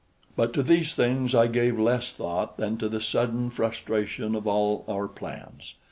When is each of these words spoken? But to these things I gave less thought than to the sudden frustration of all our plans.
But 0.35 0.51
to 0.53 0.63
these 0.63 0.95
things 0.95 1.35
I 1.35 1.45
gave 1.45 1.77
less 1.77 2.11
thought 2.11 2.57
than 2.57 2.75
to 2.77 2.89
the 2.89 2.99
sudden 2.99 3.51
frustration 3.51 4.33
of 4.33 4.47
all 4.47 4.83
our 4.89 5.07
plans. 5.07 5.75